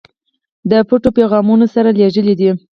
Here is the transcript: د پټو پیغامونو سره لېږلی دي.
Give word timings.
د 0.69 0.71
پټو 0.87 1.09
پیغامونو 1.17 1.65
سره 1.73 1.89
لېږلی 1.99 2.35
دي. 2.39 2.49